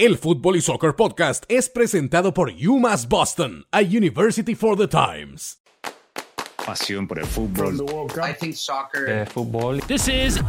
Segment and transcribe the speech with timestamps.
[0.00, 5.58] El Fútbol y Soccer Podcast es presentado por UMass Boston, a University for the Times.
[6.64, 7.84] Pasión por el fútbol.
[8.26, 9.06] I think soccer.
[9.06, 9.78] Eh, fútbol.
[9.88, 10.40] This is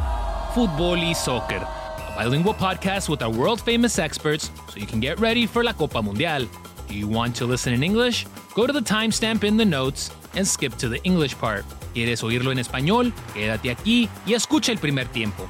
[0.56, 5.20] Fútbol y Soccer, a bilingual podcast with our world famous experts so you can get
[5.20, 6.48] ready for la Copa Mundial.
[6.88, 8.26] Do you want to listen in English?
[8.56, 11.66] Go to the timestamp in the notes and skip to the English part.
[11.94, 13.12] ¿Quieres oírlo en español?
[13.34, 15.46] Quédate aquí y escucha el primer tiempo.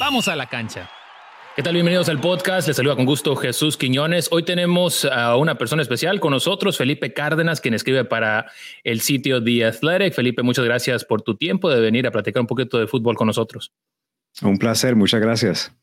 [0.00, 0.88] Vamos a la cancha.
[1.54, 1.74] ¿Qué tal?
[1.74, 2.66] Bienvenidos al podcast.
[2.66, 4.28] Les saluda con gusto Jesús Quiñones.
[4.32, 8.46] Hoy tenemos a una persona especial con nosotros, Felipe Cárdenas, quien escribe para
[8.84, 10.14] el sitio The Athletic.
[10.14, 13.26] Felipe, muchas gracias por tu tiempo de venir a platicar un poquito de fútbol con
[13.26, 13.70] nosotros.
[14.40, 15.76] Un placer, muchas gracias.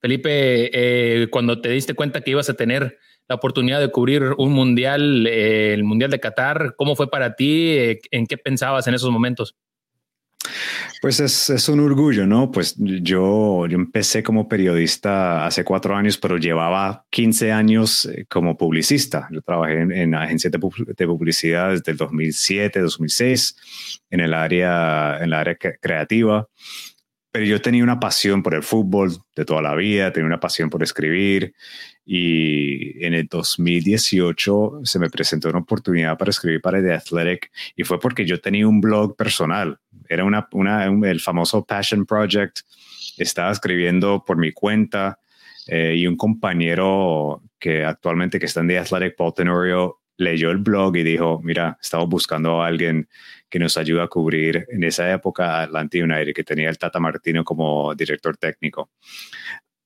[0.00, 2.98] Felipe, eh, cuando te diste cuenta que ibas a tener
[3.28, 7.76] la oportunidad de cubrir un mundial, eh, el Mundial de Qatar, ¿cómo fue para ti?
[7.76, 9.56] Eh, ¿En qué pensabas en esos momentos?
[11.02, 12.52] Pues es, es, un orgullo, ¿no?
[12.52, 18.56] Pues yo, yo empecé como periodista hace cuatro años, pero llevaba 15 años eh, como
[18.56, 19.26] publicista.
[19.32, 20.60] Yo trabajé en, en agencias de,
[20.96, 26.46] de, publicidad desde el 2007, 2006, en el área, en el área creativa.
[27.32, 30.70] Pero yo tenía una pasión por el fútbol de toda la vida, tenía una pasión
[30.70, 31.52] por escribir
[32.04, 37.84] y en el 2018 se me presentó una oportunidad para escribir para The Athletic y
[37.84, 39.78] fue porque yo tenía un blog personal.
[40.08, 42.60] Era una, una el famoso Passion Project.
[43.16, 45.18] Estaba escribiendo por mi cuenta
[45.68, 50.58] eh, y un compañero que actualmente que está en The Athletic, Paul Tenorio, leyó el
[50.58, 53.08] blog y dijo, mira, estamos buscando a alguien
[53.48, 57.44] que nos ayude a cubrir en esa época Atlanta United, que tenía el Tata Martino
[57.44, 58.90] como director técnico.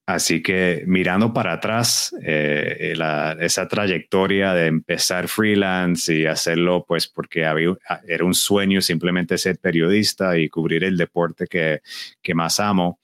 [0.07, 7.09] Así que mirando para atrás, eh, la, esa trayectoria de empezar freelance y hacerlo, pues
[7.09, 7.77] porque había,
[8.07, 11.81] era un sueño simplemente ser periodista y cubrir el deporte que,
[12.23, 13.01] que más amo,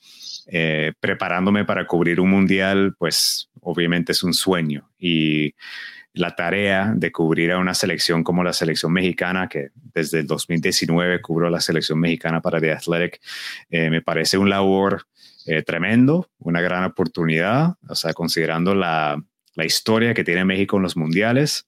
[0.46, 4.88] eh, preparándome para cubrir un mundial, pues obviamente es un sueño.
[4.96, 5.56] Y
[6.14, 11.20] la tarea de cubrir a una selección como la selección mexicana, que desde el 2019
[11.20, 13.20] cubro la selección mexicana para The Athletic,
[13.70, 15.06] eh, me parece un labor
[15.46, 19.20] eh, tremendo, una gran oportunidad, o sea, considerando la,
[19.54, 21.66] la historia que tiene México en los mundiales.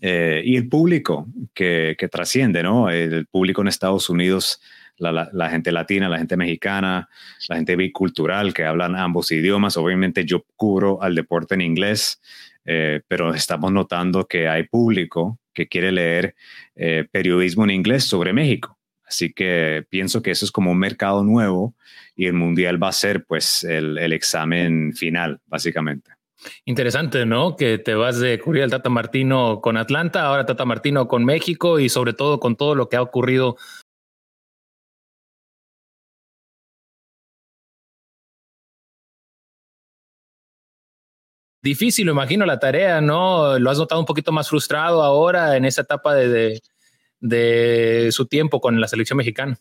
[0.00, 2.90] Eh, y el público que, que, trasciende, ¿no?
[2.90, 4.60] El público en Estados Unidos,
[4.96, 7.08] la, la, gente latina, la gente mexicana,
[7.48, 9.76] la gente bicultural que hablan ambos idiomas.
[9.76, 12.20] Obviamente yo cubro al deporte en inglés,
[12.64, 16.34] eh, pero estamos notando que hay público que quiere leer
[17.10, 18.78] periodismo en inglés sobre México.
[19.12, 21.74] Así que pienso que eso es como un mercado nuevo
[22.16, 26.12] y el mundial va a ser pues el, el examen final, básicamente.
[26.64, 27.54] Interesante, ¿no?
[27.54, 31.78] Que te vas de cubrir al Tata Martino con Atlanta, ahora Tata Martino con México
[31.78, 33.56] y sobre todo con todo lo que ha ocurrido
[41.60, 43.58] difícil, imagino, la tarea, ¿no?
[43.58, 46.62] ¿Lo has notado un poquito más frustrado ahora en esa etapa de, de,
[47.22, 49.58] de, su tiempo con la selección mexicana?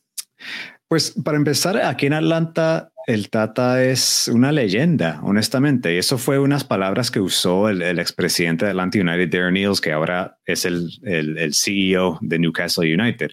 [0.88, 5.94] Pues para empezar, aquí en Atlanta, el Tata es una leyenda, honestamente.
[5.94, 9.79] Y eso fue unas palabras que usó el, el expresidente de Atlanta United, Darren Eales,
[9.79, 13.31] que ahora es el, el, CEO de Newcastle United.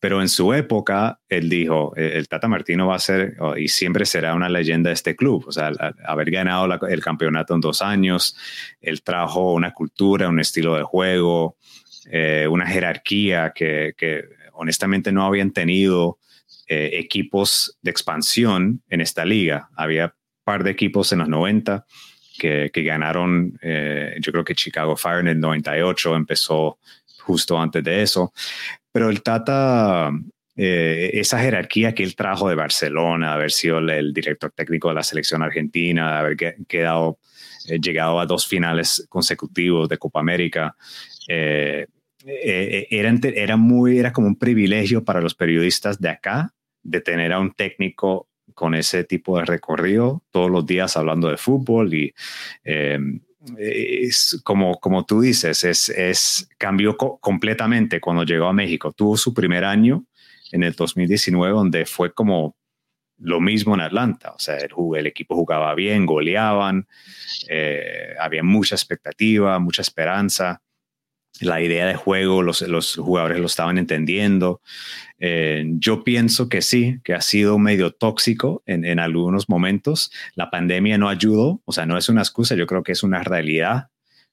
[0.00, 4.34] Pero en su época, él dijo, el Tata Martino va a ser y siempre será
[4.34, 5.44] una leyenda de este club.
[5.48, 5.72] O sea,
[6.06, 8.36] haber ganado el campeonato en dos años,
[8.80, 11.56] él trajo una cultura, un estilo de juego,
[12.10, 14.24] eh, una jerarquía que, que,
[14.54, 16.18] honestamente no habían tenido
[16.66, 19.68] eh, equipos de expansión en esta liga.
[19.76, 20.12] Había un
[20.44, 21.86] par de equipos en los 90
[22.38, 26.78] que, que ganaron, eh, yo creo que Chicago Fire en el 98 empezó
[27.28, 28.32] justo antes de eso.
[28.90, 30.10] Pero el Tata,
[30.56, 35.04] eh, esa jerarquía que él trajo de Barcelona, haber sido el, director técnico de la
[35.04, 36.36] selección argentina, haber
[36.66, 37.18] quedado,
[37.68, 40.74] eh, llegado a dos finales consecutivos de Copa América,
[41.28, 41.86] eh,
[42.28, 47.40] era, era, muy, era como un privilegio para los periodistas de acá de tener a
[47.40, 52.14] un técnico con ese tipo de recorrido todos los días hablando de fútbol y
[52.64, 52.98] eh,
[53.56, 58.92] es como, como tú dices, es, es cambió co completamente cuando llegó a México.
[58.92, 60.04] Tuvo su primer año
[60.52, 62.56] en el 2019 donde fue como
[63.18, 64.32] lo mismo en Atlanta.
[64.32, 66.86] O sea, el, el equipo jugaba bien, goleaban,
[67.48, 70.62] eh, había mucha expectativa, mucha esperanza.
[71.40, 74.60] La idea de juego, los, los jugadores lo estaban entendiendo.
[75.18, 80.10] Eh, yo pienso que sí, que ha sido medio tóxico en, en, algunos momentos.
[80.34, 83.22] La pandemia no ayudó, o sea, no es una excusa, yo creo que es una
[83.22, 83.88] realidad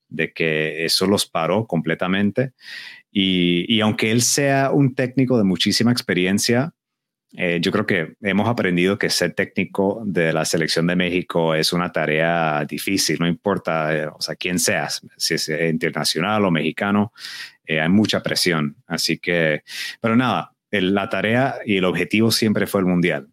[0.10, 2.54] de que eso los paró completamente.
[3.12, 6.74] Y, y aunque él sea un técnico de muchísima experiencia,
[7.38, 11.74] eh, yo creo que hemos aprendido que ser técnico de la selección de México es
[11.74, 17.12] una tarea difícil, no importa, eh, o sea, quién seas, si es internacional o mexicano,
[17.66, 18.78] eh, hay mucha presión.
[18.88, 19.64] Así que,
[20.00, 23.28] pero nada, la tarea y el objetivo siempre fue el mundial.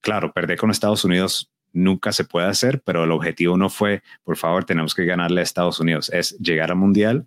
[0.00, 4.36] claro, perder con Estados Unidos nunca se puede hacer, pero el objetivo no fue, por
[4.36, 7.26] favor, tenemos que ganarle a Estados Unidos, es llegar al mundial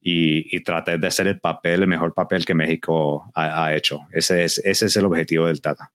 [0.00, 4.00] y, tratar de hacer el papel, el mejor papel que México ha, hecho.
[4.12, 5.92] Ese es, ese es el objetivo del Tata.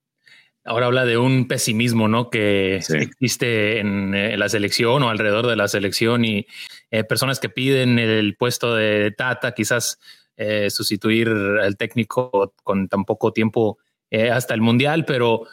[0.64, 2.30] Ahora habla de un pesimismo, ¿no?
[2.30, 6.48] Que existe en, la selección o alrededor de la selección y
[6.90, 10.00] eh, personas que piden el puesto de Tata, quizás
[10.38, 13.78] eh, sustituir al técnico con tan poco tiempo
[14.10, 15.44] eh, hasta el mundial, pero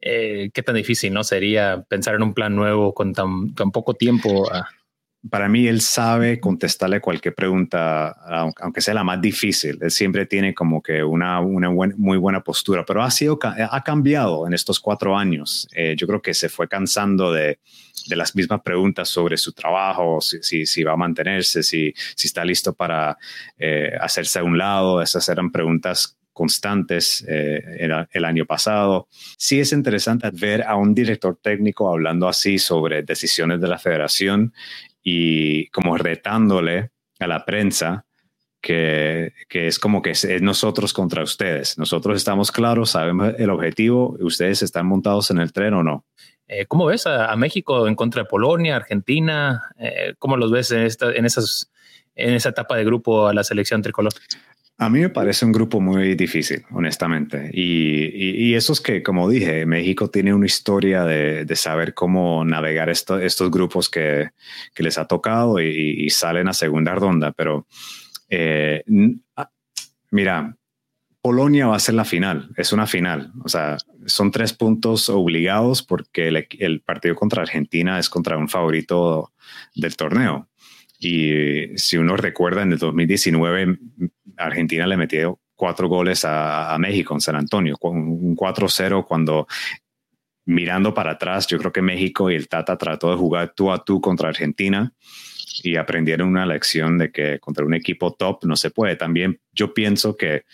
[0.00, 1.22] qué tan difícil, ¿no?
[1.22, 4.50] Sería pensar en un plan nuevo con tan, tan poco tiempo
[5.30, 8.08] para mí él sabe contestarle cualquier pregunta,
[8.60, 9.78] aunque sea la más difícil.
[9.80, 14.46] Él siempre tiene como que una, una muy buena postura, pero ha, sido, ha cambiado
[14.46, 15.68] en estos cuatro años.
[15.74, 17.60] Eh, yo creo que se fue cansando de,
[18.08, 22.44] de, las mismas preguntas sobre su trabajo, si, si, va a mantenerse, si, si está
[22.44, 23.16] listo para
[23.58, 25.00] eh, hacerse a un lado.
[25.00, 29.08] Esas eran preguntas constantes eh, el, año pasado.
[29.36, 34.52] Sí es interesante ver a un director técnico hablando así sobre decisiones de la federación
[35.02, 38.06] y como retándole a la prensa
[38.60, 41.76] que, que, es como que es, nosotros contra ustedes.
[41.78, 46.04] Nosotros estamos claros, sabemos el objetivo, ustedes están montados en el tren o no.
[46.48, 49.70] Eh, ¿Cómo ves a, México en contra de Polonia, Argentina?
[49.78, 51.70] Eh, ¿Cómo los ves en, esta, en, esas,
[52.14, 54.12] en esa etapa de grupo a la selección tricolor?
[54.78, 57.50] A mí me parece un grupo muy difícil, honestamente.
[57.52, 63.50] Y, eso es que, como dije, México tiene una historia de, saber cómo navegar estos
[63.50, 64.30] grupos que,
[64.74, 67.32] que, les ha tocado y, salen a segunda ronda.
[67.32, 67.66] Pero
[68.28, 68.82] eh,
[69.36, 69.50] ah,
[70.10, 70.56] mira,
[71.20, 73.30] Polonia va a ser la final, es una final.
[73.44, 73.76] O sea,
[74.06, 79.32] son tres puntos obligados porque el, el partido contra Argentina es contra un favorito
[79.76, 80.48] del torneo.
[81.04, 83.76] Y si uno recuerda, en el 2019
[84.36, 89.48] Argentina le metió cuatro goles a, México en San Antonio, un 4-0 cuando
[90.44, 93.82] mirando para atrás, yo creo que México y el Tata trató de jugar tú a
[93.84, 94.92] tú contra Argentina
[95.64, 98.94] y aprendieron una lección de que contra un equipo top no se puede.
[98.94, 100.44] También yo pienso que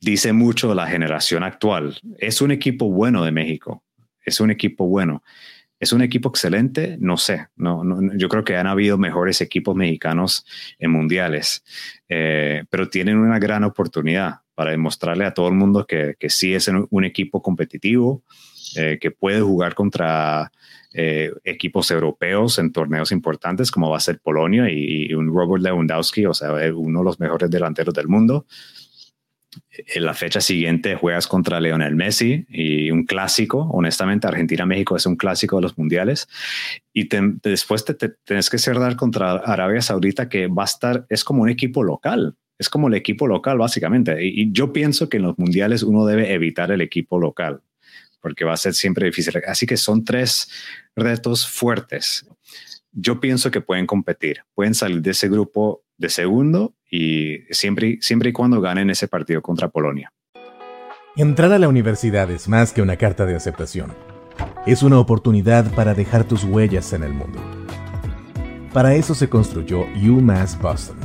[0.00, 1.98] dice mucho de la generación actual.
[2.18, 3.82] Es un equipo bueno de México,
[4.24, 5.24] es un equipo bueno
[5.80, 6.98] ¿Es un equipo excelente?
[7.00, 7.48] No sé.
[7.56, 7.82] No,
[8.14, 10.44] yo creo que han habido mejores equipos mexicanos
[10.78, 11.64] en mundiales,
[12.08, 16.54] eh, pero tienen una gran oportunidad para demostrarle a todo el mundo que, que sí
[16.54, 18.22] es un, equipo competitivo,
[18.76, 20.52] eh, que puede jugar contra
[20.92, 26.26] eh, equipos europeos en torneos importantes, como va a ser Polonia y, un Robert Lewandowski,
[26.26, 28.44] o sea, uno de los mejores delanteros del mundo
[29.72, 35.16] en la fecha siguiente juegas contra Leonel Messi y un clásico, honestamente, Argentina-México es un
[35.16, 36.28] clásico de los mundiales.
[36.92, 37.08] Y
[37.42, 37.94] después te,
[38.24, 42.36] tienes que cerrar contra Arabia Saudita, que va a estar, es como un equipo local,
[42.58, 44.24] es como el equipo local básicamente.
[44.24, 47.62] Y, yo pienso que en los mundiales uno debe evitar el equipo local,
[48.20, 49.34] porque va a ser siempre difícil.
[49.46, 50.50] Así que son tres
[50.94, 52.26] retos fuertes.
[52.92, 58.30] Yo pienso que pueden competir, pueden salir de ese grupo de segundo y siempre, siempre
[58.30, 60.12] y cuando ganen ese partido contra Polonia.
[61.14, 63.92] Entrar a la universidad es más que una carta de aceptación.
[64.66, 67.38] Es una oportunidad para dejar tus huellas en el mundo.
[68.72, 70.96] Para eso se construyó UMass Boston.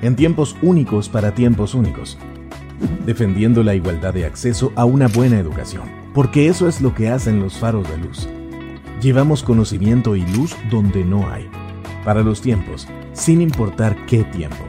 [0.00, 2.16] En tiempos únicos para tiempos únicos.
[3.04, 5.90] Defendiendo la igualdad de acceso a una buena educación.
[6.14, 8.28] Porque eso es lo que hacen los faros de luz.
[9.02, 11.50] Llevamos conocimiento y luz donde no hay.
[12.06, 14.64] Para los tiempos, sin importar qué tiempo.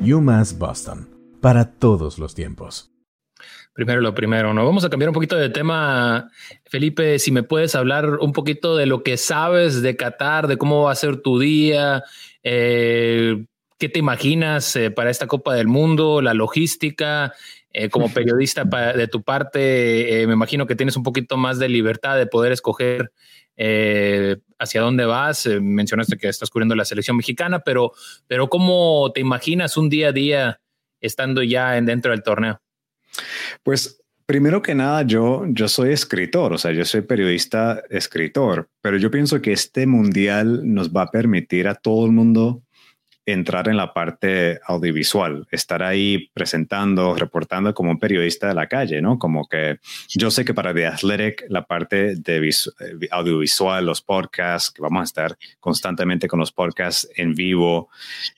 [0.00, 1.08] UMass Boston,
[1.40, 2.92] para todos los tiempos.
[3.74, 4.64] Primero lo primero, ¿no?
[4.64, 6.30] Vamos a cambiar un poquito de tema.
[6.66, 10.84] Felipe, si me puedes hablar un poquito de lo que sabes de Qatar, de cómo
[10.84, 12.04] va a ser tu día,
[12.44, 13.44] eh,
[13.76, 17.32] qué te imaginas eh, para esta Copa del Mundo, la logística.
[17.72, 22.16] Eh, como periodista de tu parte, me imagino que tienes un poquito más de libertad
[22.16, 23.10] de poder escoger
[23.56, 25.46] eh, hacia dónde vas.
[25.46, 27.92] Eh, mencionaste que estás cubriendo la selección mexicana, pero,
[28.26, 30.60] pero ¿cómo te imaginas un día a día
[31.00, 32.60] estando ya en, dentro del torneo?
[33.62, 38.96] Pues primero que nada, yo, yo soy escritor, o sea, yo soy periodista, escritor, pero
[38.96, 42.62] yo pienso que este mundial nos va a permitir a todo el mundo
[43.24, 49.00] entrar en la parte audiovisual, estar ahí presentando, reportando como un periodista de la calle,
[49.00, 49.18] ¿no?
[49.18, 54.70] Como que yo sé que para The Athletic la parte de eh, audiovisual, los podcasts,
[54.70, 57.90] que vamos a estar constantemente con los podcasts en vivo,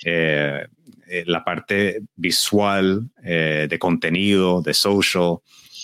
[0.04, 0.66] eh,
[1.06, 5.38] eh, la parte visual, de contenido, de social,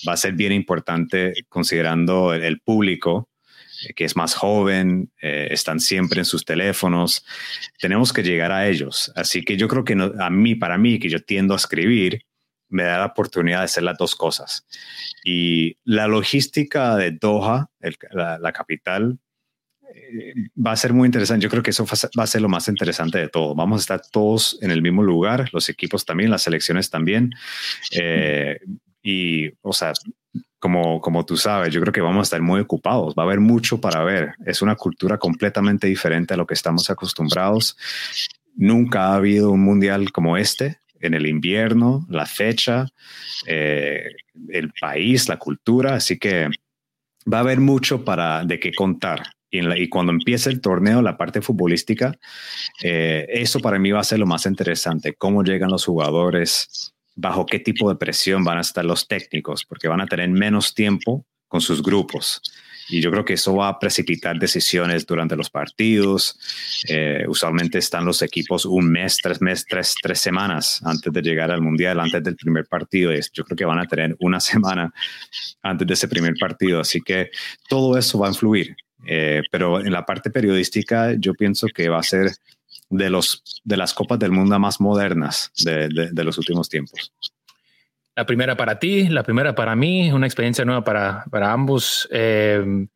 [0.07, 3.30] va a ser bien importante considerando el, público
[3.95, 7.25] que es más joven, están siempre en sus teléfonos.
[7.79, 9.13] Tenemos que llegar a ellos.
[9.17, 12.25] Así que yo creo que a mí, para mí, que yo tiendo a escribir,
[12.71, 14.67] me da la oportunidad de hacer las dos cosas.
[15.25, 17.69] Y la logística de Doha,
[18.13, 19.19] la, capital,
[19.95, 21.43] eh, va a ser muy interesante.
[21.43, 21.85] Yo creo que eso
[22.19, 23.55] va a ser lo más interesante de todo.
[23.55, 27.33] Vamos a estar todos en el mismo lugar, los equipos también, las selecciones también.
[27.91, 28.59] Eh,
[29.03, 29.93] y, o sea,
[30.61, 33.15] como, como tú sabes, yo creo que vamos a estar muy ocupados.
[33.19, 34.35] Va a haber mucho para ver.
[34.45, 37.77] Es una cultura completamente diferente a lo que estamos acostumbrados.
[38.55, 42.87] Nunca ha habido un mundial como este en el invierno, la fecha,
[43.47, 44.05] eh,
[44.51, 46.49] el país, la cultura, así que
[47.33, 49.23] va a haber mucho para de qué contar.
[49.51, 52.17] Y, cuando empiece el torneo, la parte futbolística,
[52.85, 57.47] eh, eso para mí va a ser lo más interesante, cómo llegan los jugadores, bajo
[57.47, 61.27] qué tipo de presión van a estar los técnicos, porque van a tener menos tiempo
[61.49, 62.41] con sus grupos.
[62.89, 66.37] Y yo creo que eso va a precipitar decisiones durante los partidos.
[66.89, 71.53] Eh, usualmente están los equipos un mes, tres meses, tres, tres semanas antes de llegar
[71.53, 73.13] al Mundial, antes del primer partido.
[73.33, 74.93] Yo creo que van a tener una semana
[75.63, 76.81] antes de ese primer partido.
[76.81, 77.31] Así que
[77.69, 78.75] todo eso va a influir.
[79.07, 82.33] Eh, pero en la parte periodística yo pienso que va a ser
[82.91, 87.13] de, los, de las copas del mundo más modernas de, de los últimos tiempos.
[88.17, 92.09] La primera para ti, la primera para mí, una experiencia nueva para, para ambos.
[92.11, 92.87] Eh,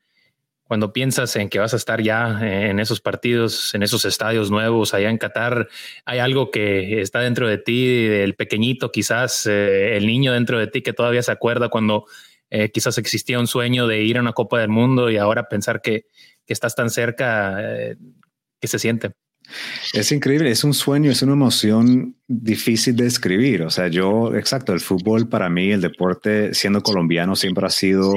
[0.64, 4.92] cuando piensas en que vas a estar ya en esos partidos, en esos estadios nuevos
[4.92, 5.68] allá en Qatar,
[6.04, 10.66] hay algo que está dentro de ti, el pequeñito quizás, eh, el niño dentro de
[10.66, 12.06] ti que todavía se acuerda cuando
[12.50, 15.80] eh, quizás existía un sueño de ir a una Copa del Mundo y ahora pensar
[15.80, 16.06] que,
[16.44, 17.56] que estás tan cerca,
[18.60, 19.12] ¿qué se siente?
[19.92, 23.62] Es increíble, es un sueño, es una emoción difícil de escribir.
[23.62, 28.14] O sea, yo, exacto, el fútbol para mí, el deporte, siendo colombiano, siempre ha sido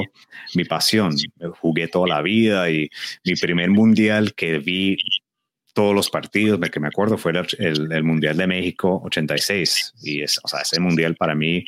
[0.55, 1.15] mi pasión.
[1.59, 2.89] Jugué toda la vida y
[3.23, 4.97] mi primer mundial que vi
[5.77, 9.93] todos los partidos, que me acuerdo, fue el, Mundial de México 86.
[10.01, 11.63] Y es, o sea, ese mundial para mí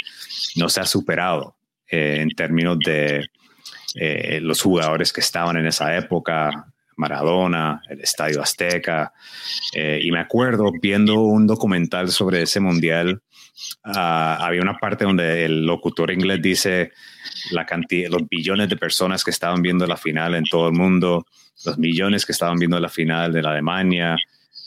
[0.55, 1.55] no se ha superado
[1.87, 3.29] eh, en términos de
[3.93, 6.68] eh, los jugadores que estaban en esa época,
[6.99, 9.13] Maradona, el Estadio Azteca.
[9.73, 13.21] Eh, y me acuerdo viendo un documental sobre ese mundial,
[13.83, 16.91] ah, había una parte donde el locutor inglés dice
[17.51, 21.25] la cantidad, los billones de personas que estaban viendo la final en todo el mundo,
[21.65, 24.15] los millones que estaban viendo la final de Alemania,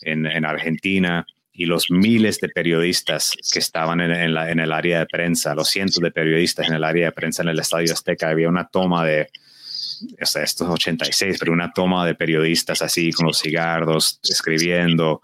[0.03, 5.55] en, en Argentina y los miles de periodistas que estaban en, el área de prensa,
[5.55, 8.31] los cientos de periodistas en el área de prensa en el Estadio Azteca.
[8.31, 9.29] Había una toma de
[10.23, 15.23] sea, estos 86, pero una toma de periodistas así con los cigarros, escribiendo,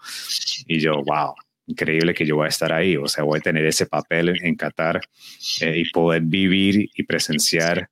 [0.67, 1.33] y yo, wow,
[1.67, 4.55] increíble que yo voy a estar ahí, o sea, voy a tener ese papel en,
[4.55, 5.01] Qatar
[5.61, 7.89] eh, y poder vivir y presenciar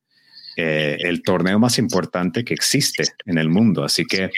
[0.59, 3.83] eh, el torneo más importante que existe en el mundo.
[3.83, 4.31] Así que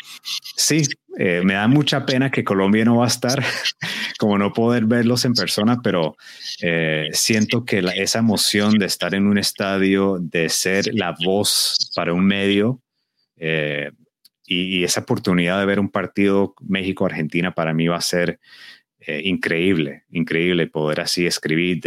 [0.57, 0.81] sí,
[1.17, 3.41] eh, me da mucha pena que Colombia no va a estar,
[4.19, 6.17] como no poder verlos en persona, pero
[6.61, 12.13] eh, siento que esa emoción de estar en un estadio, de ser la voz para
[12.13, 12.81] un medio
[14.45, 18.41] y, esa oportunidad de ver un partido México-Argentina para mí va a ser
[19.07, 21.79] increíble, increíble poder así escribir,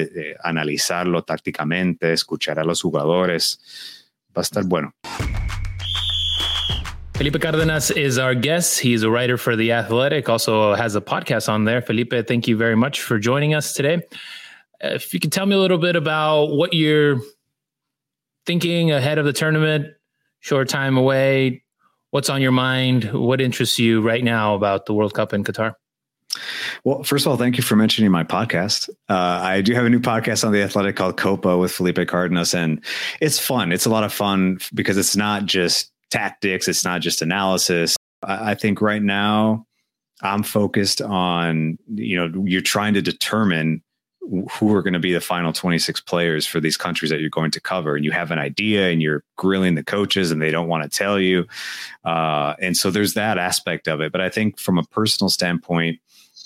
[0.42, 3.60] analizarlo tácticamente, escuchar a los jugadores
[4.34, 4.92] va a estar bueno.
[7.14, 8.80] Felipe Cardenas is our guest.
[8.80, 11.80] He's a writer for The Athletic, also has a podcast on there.
[11.80, 14.02] Felipe, thank you very much for joining us today.
[14.82, 17.20] Uh, if you could tell me a little bit about what you're
[18.44, 19.86] thinking ahead of the tournament,
[20.40, 21.62] short time away,
[22.10, 25.74] what's on your mind, what interests you right now about the World Cup in Qatar?
[26.84, 28.88] Well, first of all, thank you for mentioning my podcast.
[29.08, 32.54] Uh, I do have a new podcast on the Athletic called Copa with Felipe Cardenas,
[32.54, 32.82] and
[33.20, 33.72] it's fun.
[33.72, 37.96] It's a lot of fun because it's not just tactics, it's not just analysis.
[38.22, 39.66] I, I think right now
[40.22, 43.82] I'm focused on, you know, you're trying to determine
[44.50, 47.50] who are going to be the final 26 players for these countries that you're going
[47.50, 50.68] to cover and you have an idea and you're grilling the coaches and they don't
[50.68, 51.44] want to tell you
[52.04, 55.98] uh, and so there's that aspect of it but i think from a personal standpoint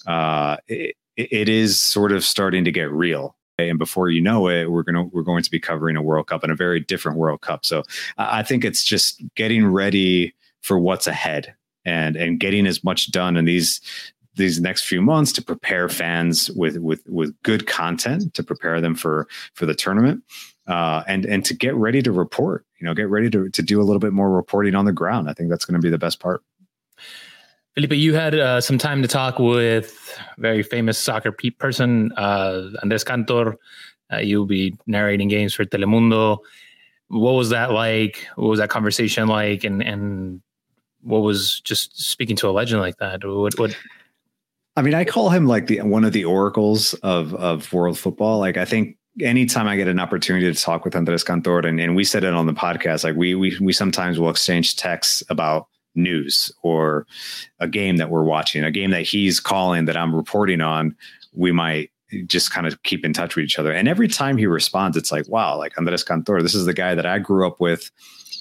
[0.06, 3.36] uh, it, it is sort of starting to get real.
[3.58, 6.42] And before you know it, we're gonna we're going to be covering a World Cup
[6.42, 7.64] and a very different World Cup.
[7.64, 7.84] So
[8.18, 11.54] I think it's just getting ready for what's ahead
[11.86, 13.80] and and getting as much done in these
[14.36, 18.94] these next few months to prepare fans with with with good content to prepare them
[18.94, 20.22] for for the tournament
[20.66, 23.80] uh, and and to get ready to report you know get ready to, to do
[23.80, 25.98] a little bit more reporting on the ground i think that's going to be the
[25.98, 26.42] best part
[27.76, 32.70] Felipe, you had uh, some time to talk with very famous soccer pe- person, uh,
[32.82, 33.58] Andres Cantor.
[34.10, 36.38] Uh, you'll be narrating games for Telemundo.
[37.08, 38.26] What was that like?
[38.36, 39.62] What was that conversation like?
[39.62, 40.40] And and
[41.02, 43.22] what was just speaking to a legend like that?
[43.22, 43.76] What what?
[44.76, 48.38] I mean, I call him like the one of the oracles of of world football.
[48.38, 51.94] Like I think anytime I get an opportunity to talk with Andres Cantor, and, and
[51.94, 55.68] we said it on the podcast, like we we we sometimes will exchange texts about
[55.96, 57.06] news or
[57.60, 60.96] a game that we're watching, a game that he's calling that I'm reporting on.
[61.32, 61.90] We might
[62.26, 63.72] just kind of keep in touch with each other.
[63.72, 66.94] And every time he responds, it's like, wow, like Andres Cantor, this is the guy
[66.94, 67.90] that I grew up with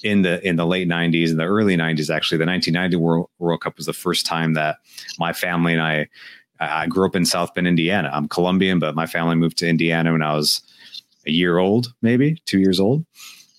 [0.02, 3.60] in the in the late 90s and the early 90s actually the 1990 world, world
[3.60, 4.76] cup was the first time that
[5.18, 6.06] my family and i
[6.60, 10.12] i grew up in south bend indiana i'm colombian but my family moved to indiana
[10.12, 10.60] when i was
[11.26, 13.04] a year old maybe two years old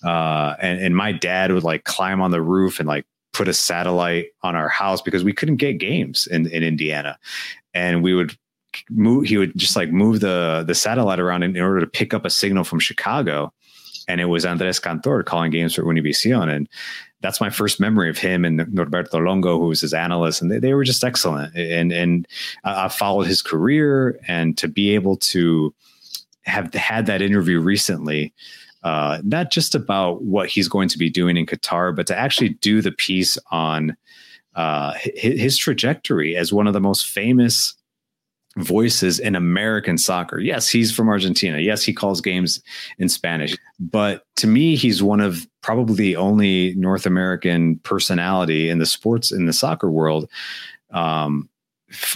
[0.03, 3.05] uh, and, and my dad would like climb on the roof and like
[3.37, 7.17] put a satellite on our house because we couldn't get games in, in indiana
[7.73, 8.35] and we would
[8.89, 12.13] move he would just like move the the satellite around in, in order to pick
[12.13, 13.51] up a signal from chicago
[14.07, 16.49] and it was Andres Cantor calling games for Univision.
[16.49, 16.69] And
[17.21, 20.59] that's my first memory of him and Norberto Longo, who was his analyst, and they,
[20.59, 21.55] they were just excellent.
[21.55, 22.27] And and
[22.63, 25.73] I followed his career, and to be able to
[26.43, 28.33] have had that interview recently,
[28.87, 32.49] uh, not just about what he's going to be doing in Qatar, but to actually
[32.61, 33.97] do the piece on
[34.55, 37.73] uh, his, his trajectory as one of the most famous
[38.55, 40.39] voices in American soccer.
[40.39, 41.59] Yes, he's from Argentina.
[41.59, 42.61] Yes, he calls games
[42.97, 43.57] in Spanish.
[43.77, 49.33] But to me, he's one of probably the only North American personality in the sports
[49.33, 50.29] in the soccer world
[50.91, 51.49] um,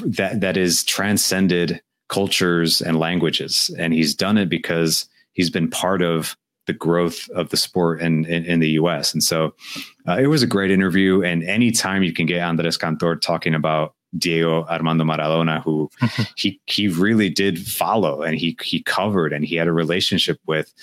[0.05, 6.01] that that is transcended cultures and languages, and he's done it because he's been part
[6.01, 6.37] of
[6.67, 9.13] the growth of the sport in, in, in the U.S.
[9.13, 9.53] And so
[10.07, 11.23] uh, it was a great interview.
[11.23, 15.89] And anytime you can get Andres Cantor talking about Diego Armando Maradona, who
[16.35, 20.73] he he really did follow and he he covered and he had a relationship with.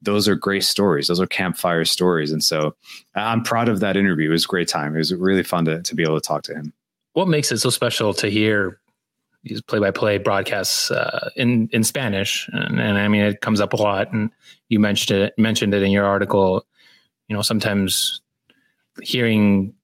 [0.00, 1.08] Those are great stories.
[1.08, 2.74] Those are campfire stories, and so
[3.14, 4.30] I'm proud of that interview.
[4.30, 4.94] It was a great time.
[4.94, 6.72] It was really fun to to be able to talk to him.
[7.12, 8.80] What makes it so special to hear
[9.44, 12.48] these play-by-play broadcasts uh, in in Spanish?
[12.52, 14.30] And, and I mean, it comes up a lot, and
[14.68, 16.66] you mentioned it mentioned it in your article.
[17.28, 18.20] You know, sometimes
[19.02, 19.74] hearing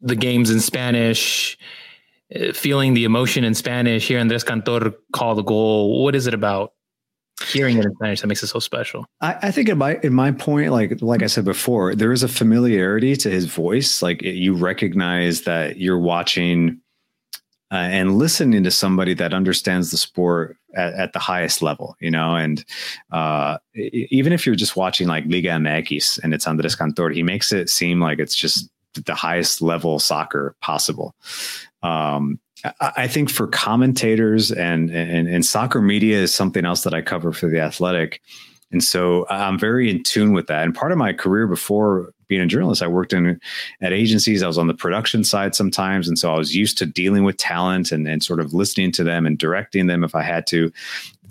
[0.00, 1.58] the games in Spanish
[2.34, 6.04] uh, feeling the emotion in Spanish, hearing Andres Cantor call the goal.
[6.04, 6.74] What is it about
[7.48, 9.04] hearing it in Spanish that makes it so special?
[9.20, 12.22] I, I, think in my in my point, like like I said before, there is
[12.22, 14.00] a familiarity to his voice.
[14.00, 16.80] Like it, you recognize that you're watching
[17.72, 22.10] uh, and listening to somebody that understands the sport at, at the highest level, you
[22.10, 22.34] know.
[22.34, 22.64] And
[23.12, 27.52] uh, even if you're just watching like Liga MX and it's Andres Cantor, he makes
[27.52, 31.14] it seem like it's just the highest level soccer possible.
[31.82, 32.40] Um,
[32.80, 37.32] I think for commentators and, and and soccer media is something else that I cover
[37.32, 38.20] for the Athletic,
[38.72, 40.64] and so I'm very in tune with that.
[40.64, 43.40] And part of my career before being a journalist, I worked in
[43.80, 44.42] at agencies.
[44.42, 47.36] I was on the production side sometimes, and so I was used to dealing with
[47.36, 50.72] talent and and sort of listening to them and directing them if I had to.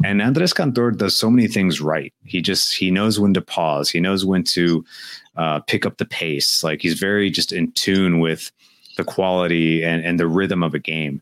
[0.03, 2.13] And Andres Cantor does so many things right.
[2.25, 3.89] He just he knows when to pause.
[3.89, 4.85] He knows when to
[5.35, 6.63] uh, pick up the pace.
[6.63, 8.51] Like he's very just in tune with
[8.97, 11.21] the quality and, and the rhythm of a game.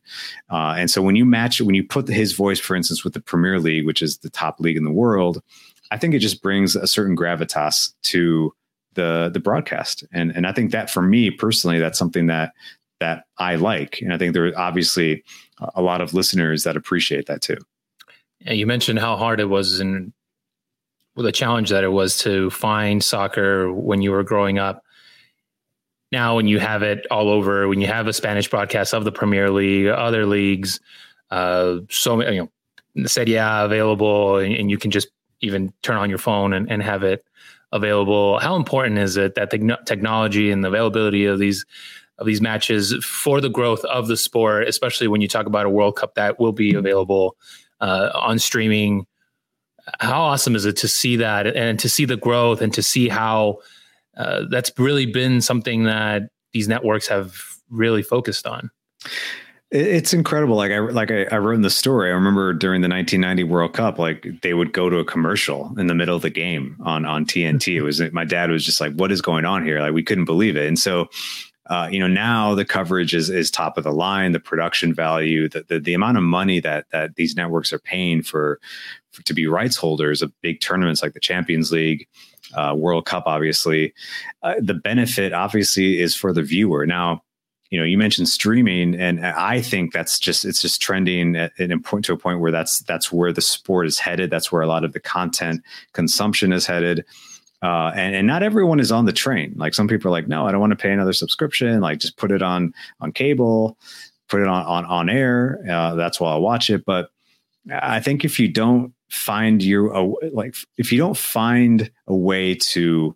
[0.49, 3.19] Uh, and so when you match, when you put his voice, for instance, with the
[3.19, 5.43] Premier League, which is the top league in the world,
[5.91, 8.53] I think it just brings a certain gravitas to
[8.93, 10.03] the the broadcast.
[10.11, 12.53] And and I think that for me personally, that's something that
[12.99, 13.99] that I like.
[14.01, 15.23] And I think there are obviously
[15.75, 17.57] a lot of listeners that appreciate that too.
[18.39, 20.13] Yeah, you mentioned how hard it was and
[21.15, 24.83] well, the challenge that it was to find soccer when you were growing up
[26.11, 29.11] now when you have it all over, when you have a Spanish broadcast of the
[29.11, 30.79] Premier League, other leagues,
[31.31, 32.49] uh, so you
[32.95, 35.09] know, Serie A available, and, and, you can just
[35.41, 37.25] even turn on your phone and, and have it
[37.71, 38.39] available.
[38.39, 41.65] How important is it that the technology and the availability of these
[42.19, 45.69] of these matches for the growth of the sport, especially when you talk about a
[45.69, 47.37] World Cup that will be available
[47.79, 49.05] uh, on streaming?
[49.99, 53.07] How awesome is it to see that and to see the growth and to see
[53.07, 53.59] how
[54.17, 56.23] uh, that's really been something that
[56.53, 58.71] these networks have really focused on.
[59.69, 60.55] It's incredible.
[60.55, 62.09] Like I like I, I, wrote in the story.
[62.09, 65.87] I remember during the 1990 World Cup, like they would go to a commercial in
[65.87, 67.75] the middle of the game on on TNT.
[67.75, 70.23] It was my dad was just like, "What is going on here?" Like we couldn't
[70.23, 70.67] believe it.
[70.67, 71.09] And so,
[71.65, 74.31] uh, you know, now the coverage is is top of the line.
[74.31, 78.23] The production value, the, the the amount of money that that these networks are paying
[78.23, 78.61] for,
[79.11, 82.07] for to be rights holders of big tournaments like the Champions League
[82.53, 83.93] uh, World Cup, obviously.
[84.43, 86.85] Uh, the benefit, obviously, is for the viewer.
[86.85, 87.21] Now,
[87.69, 91.71] you know, you mentioned streaming, and I think that's just it's just trending at, at
[91.71, 94.29] a point to a point where that's that's where the sport is headed.
[94.29, 95.61] That's where a lot of the content
[95.93, 97.05] consumption is headed.
[97.61, 99.53] Uh, and, and not everyone is on the train.
[99.57, 101.81] Like some people are like, no, I don't want to pay another subscription.
[101.81, 103.77] Like just put it on on cable,
[104.29, 105.59] put it on on on air.
[105.69, 106.85] Uh, that's why I watch it.
[106.85, 107.09] But
[107.69, 112.55] I think if you don't find your uh, like if you don't find a way
[112.55, 113.15] to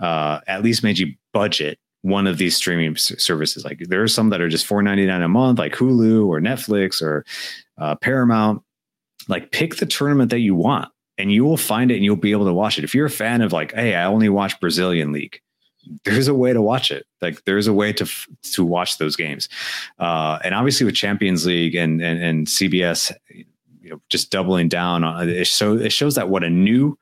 [0.00, 3.64] uh, at least maybe budget one of these streaming services.
[3.64, 6.40] Like there are some that are just four ninety nine a month, like Hulu or
[6.40, 7.24] Netflix or
[7.78, 8.62] uh, Paramount.
[9.28, 10.88] Like pick the tournament that you want,
[11.18, 12.84] and you will find it, and you'll be able to watch it.
[12.84, 15.40] If you're a fan of like, hey, I only watch Brazilian league,
[16.04, 17.06] there's a way to watch it.
[17.20, 18.08] Like there's a way to
[18.52, 19.48] to watch those games,
[19.98, 25.02] uh, and obviously with Champions League and and, and CBS, you know, just doubling down
[25.02, 25.46] on it.
[25.48, 26.96] So it shows that what a new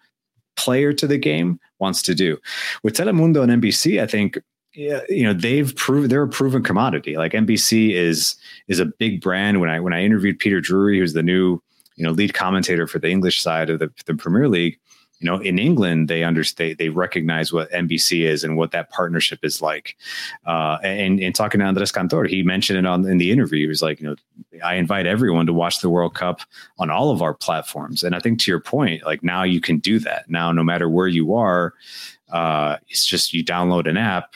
[0.57, 2.39] player to the game wants to do.
[2.83, 4.39] With Telemundo and NBC, I think
[4.75, 7.17] yeah, you know they've proven they're a proven commodity.
[7.17, 8.35] Like NBC is
[8.67, 9.61] is a big brand.
[9.61, 11.63] When I when I interviewed Peter Drury, who's the new
[11.97, 14.79] you know lead commentator for the English side of the, the Premier League,
[15.21, 19.45] you know in England they understand they recognize what NBC is and what that partnership
[19.45, 19.97] is like.
[20.45, 23.61] Uh, and, and talking to Andres Cantor, he mentioned it on in the interview.
[23.61, 24.17] He was like, you know,
[24.65, 26.41] I invite everyone to watch the World Cup
[26.79, 28.03] on all of our platforms.
[28.03, 30.29] And I think to your point, like now you can do that.
[30.29, 31.75] Now, no matter where you are,
[32.33, 34.35] uh, it's just you download an app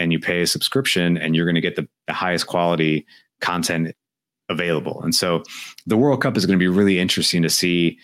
[0.00, 3.06] and you pay a subscription and you're going to get the, the highest quality
[3.40, 3.94] content
[4.48, 5.00] available.
[5.02, 5.44] And so
[5.86, 7.98] the World Cup is going to be really interesting to see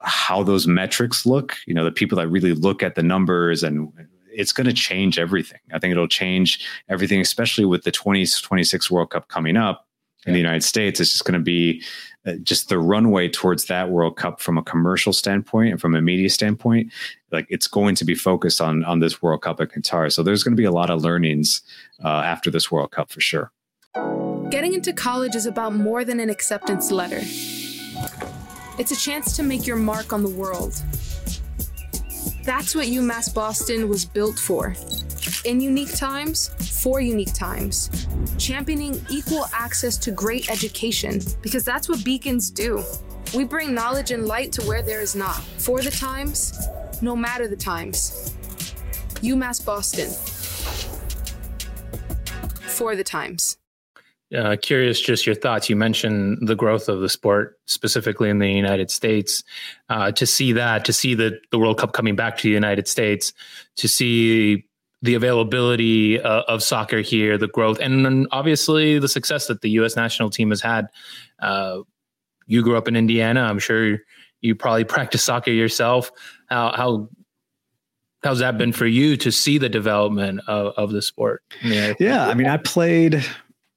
[0.00, 1.56] how those metrics look.
[1.66, 3.90] You know, the people that really look at the numbers and
[4.32, 5.60] it's going to change everything.
[5.72, 9.86] I think it'll change everything, especially with the 2026 World Cup coming up
[10.26, 11.00] in the United States.
[11.00, 11.82] It's just going to be
[12.26, 16.00] uh, just the runway towards that World Cup from a commercial standpoint and from a
[16.00, 16.92] media standpoint.
[17.32, 20.12] Like it's going to be focused on on this World Cup at Qatar.
[20.12, 21.62] So there's going to be a lot of learnings
[22.04, 23.50] uh, after this World Cup for sure.
[24.50, 27.20] Getting into college is about more than an acceptance letter.
[28.78, 30.82] It's a chance to make your mark on the world.
[32.44, 34.74] That's what UMass Boston was built for
[35.44, 36.48] in unique times,
[36.82, 38.06] for unique times,
[38.38, 42.82] championing equal access to great education, because that's what beacons do.
[43.34, 46.58] We bring knowledge and light to where there is not, for the times,
[47.00, 48.34] no matter the times.
[49.22, 50.10] UMass Boston.
[52.68, 53.56] For the times.
[54.36, 55.68] Uh, curious, just your thoughts.
[55.68, 59.42] You mentioned the growth of the sport, specifically in the United States.
[59.88, 62.86] Uh, to see that, to see the, the World Cup coming back to the United
[62.86, 63.32] States,
[63.76, 64.64] to see
[65.02, 69.70] the availability uh, of soccer here, the growth, and then obviously the success that the
[69.70, 69.96] U.S.
[69.96, 70.88] national team has had.
[71.38, 71.80] Uh,
[72.46, 73.42] you grew up in Indiana.
[73.42, 73.98] I'm sure
[74.40, 76.10] you probably practice soccer yourself.
[76.48, 77.08] How, how
[78.22, 81.42] how's that been for you to see the development of, of the sport?
[81.98, 83.24] Yeah, I mean, I played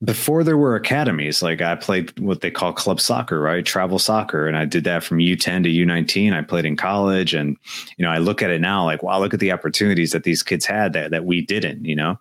[0.03, 3.65] before there were academies, like I played what they call club soccer, right?
[3.65, 4.47] Travel soccer.
[4.47, 6.33] And I did that from U10 to U19.
[6.33, 7.33] I played in college.
[7.33, 7.57] And,
[7.97, 10.43] you know, I look at it now like, wow, look at the opportunities that these
[10.43, 12.19] kids had that, that we didn't, you know?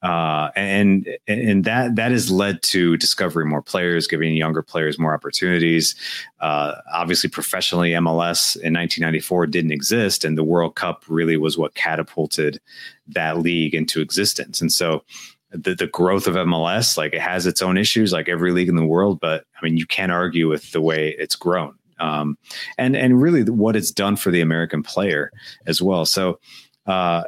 [0.00, 5.12] Uh, and and that that has led to discovering more players, giving younger players more
[5.12, 5.96] opportunities.
[6.38, 11.74] Uh, obviously, professionally, MLS in 1994 didn't exist, and the World Cup really was what
[11.74, 12.60] catapulted
[13.08, 14.60] that league into existence.
[14.60, 15.02] And so,
[15.50, 18.76] the, the growth of MLS, like it has its own issues, like every league in
[18.76, 19.18] the world.
[19.20, 22.36] But I mean, you can't argue with the way it's grown, um,
[22.76, 25.32] and and really what it's done for the American player
[25.66, 26.04] as well.
[26.04, 26.38] So,
[26.86, 27.24] uh,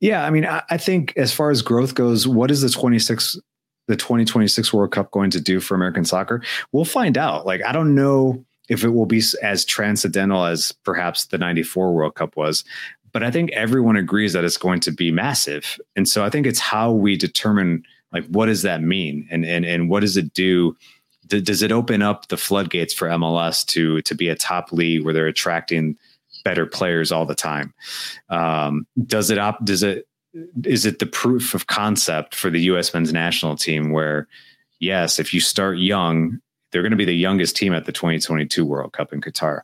[0.00, 2.98] yeah, I mean, I, I think as far as growth goes, what is the twenty
[2.98, 3.38] six
[3.88, 6.42] the 2026 World Cup going to do for American soccer?
[6.72, 7.46] We'll find out.
[7.46, 12.14] Like, I don't know if it will be as transcendental as perhaps the 94 World
[12.16, 12.64] Cup was
[13.16, 15.80] but I think everyone agrees that it's going to be massive.
[15.96, 19.64] And so I think it's how we determine like what does that mean and and
[19.64, 20.76] and what does it do?
[21.26, 25.02] D- does it open up the floodgates for MLS to to be a top league
[25.02, 25.96] where they're attracting
[26.44, 27.72] better players all the time?
[28.28, 30.06] Um, does it op- does it
[30.66, 32.92] is it the proof of concept for the U.S.
[32.92, 34.28] men's national team where
[34.78, 36.38] yes, if you start young,
[36.70, 39.62] they're going to be the youngest team at the 2022 World Cup in Qatar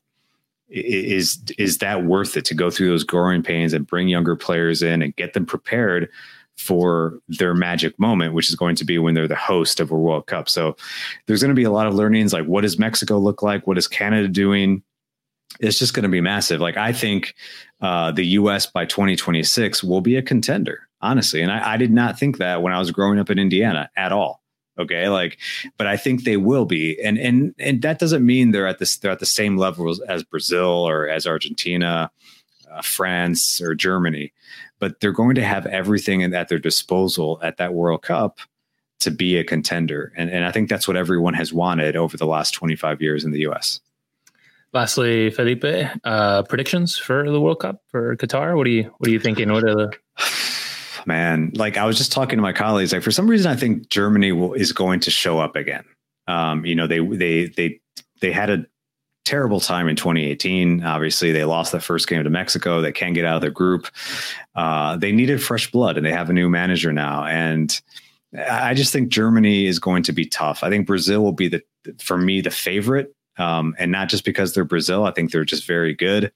[0.73, 4.83] is is that worth it to go through those growing pains and bring younger players
[4.83, 6.09] in and get them prepared
[6.57, 9.97] for their magic moment, which is going to be when they're the host of a
[9.97, 10.49] World Cup.
[10.49, 10.77] So
[11.27, 13.67] there's going to be a lot of learnings like what does Mexico look like?
[13.67, 14.83] What is Canada doing?
[15.61, 16.61] It's just going to be massive.
[16.61, 17.35] Like I think
[17.81, 18.67] uh, the U.S.
[18.67, 21.43] by 2026 will be a contender, honestly.
[21.43, 24.13] And I, I did not think that when I was growing up in Indiana at
[24.13, 24.42] all.
[24.79, 25.39] Okay, like,
[25.77, 28.97] but I think they will be, and and and that doesn't mean they're at this
[28.97, 32.11] they're at the same level as Brazil or as Argentina,
[32.71, 34.33] uh, France or Germany,
[34.79, 38.39] but they're going to have everything at their disposal at that World Cup
[39.03, 40.13] to be a contender.
[40.17, 43.33] And, and I think that's what everyone has wanted over the last 25 years in
[43.33, 43.81] the US.
[44.73, 48.57] Lastly, Felipe, uh, predictions for the World Cup for Qatar.
[48.57, 49.53] What are you what are you thinking?
[49.53, 49.93] What are the
[51.07, 51.53] man?
[51.55, 52.93] Like I was just talking to my colleagues.
[52.93, 55.85] Like for some reason, I think Germany will, is going to show up again.
[56.29, 57.81] Um, you know, they they they
[58.21, 58.67] they had a
[59.25, 60.83] terrible time in 2018.
[60.83, 62.81] Obviously, they lost that first game to Mexico.
[62.81, 63.89] They can't get out of their group.
[64.55, 67.25] Uh, they needed fresh blood, and they have a new manager now.
[67.25, 67.81] And
[68.37, 70.63] I just think Germany is going to be tough.
[70.63, 71.63] I think Brazil will be the,
[72.01, 75.05] for me, the favorite, um, and not just because they're Brazil.
[75.05, 76.33] I think they're just very good.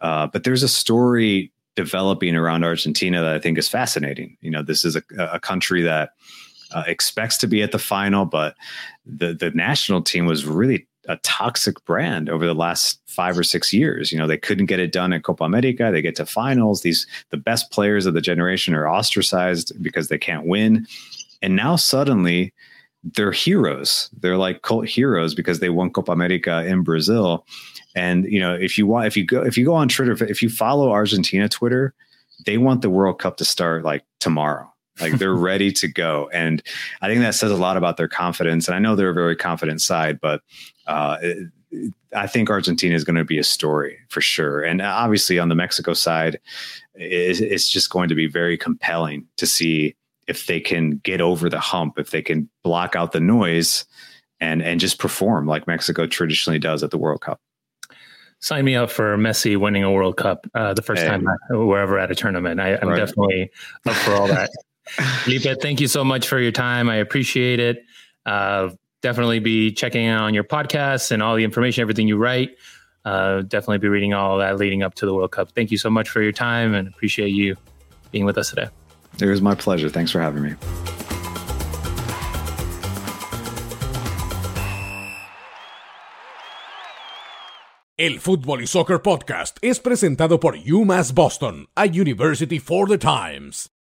[0.00, 4.36] Uh, but there's a story developing around Argentina that I think is fascinating.
[4.40, 6.10] You know, this is a, a country that
[6.72, 8.56] uh, expects to be at the final, but
[9.06, 13.72] the the national team was really a toxic brand over the last five or six
[13.72, 14.10] years.
[14.10, 15.90] You know, they couldn't get it done at Copa America.
[15.92, 16.82] They get to finals.
[16.82, 20.86] These the best players of the generation are ostracized because they can't win.
[21.42, 22.52] And now suddenly
[23.02, 24.08] they're heroes.
[24.18, 27.44] They're like cult heroes because they won Copa America in Brazil.
[27.94, 30.42] And you know, if you want, if you go, if you go on Twitter, if
[30.42, 31.94] you follow Argentina Twitter,
[32.46, 34.70] they want the World Cup to start like tomorrow.
[35.00, 36.28] Like they're ready to go.
[36.32, 36.62] And
[37.00, 38.68] I think that says a lot about their confidence.
[38.68, 40.42] And I know they're a very confident side, but
[40.86, 41.16] uh,
[42.14, 44.62] I think Argentina is going to be a story for sure.
[44.62, 46.38] And obviously on the Mexico side,
[46.94, 51.60] it's just going to be very compelling to see if they can get over the
[51.60, 53.84] hump, if they can block out the noise
[54.40, 57.40] and and just perform like Mexico traditionally does at the World Cup.
[58.44, 61.08] Sign me up for Messi winning a World Cup uh, the first hey.
[61.08, 62.60] time ever at a tournament.
[62.60, 62.98] I, am right.
[62.98, 63.50] definitely
[63.86, 64.50] up for all that.
[65.24, 66.90] Felipe, thank you so much for your time.
[66.90, 67.86] I appreciate it.
[68.26, 68.68] Uh,
[69.00, 72.50] definitely be checking out on your podcasts and all the information, everything you write.
[73.06, 75.52] Uh, definitely be reading all that leading up to the World Cup.
[75.52, 77.56] Thank you so much for your time and appreciate you
[78.10, 78.68] being with us today.
[79.22, 79.88] It was my pleasure.
[79.88, 80.54] Thanks for having me.
[87.96, 93.73] El Fútbol y Soccer Podcast es presentado por UMass Boston, a University for the Times.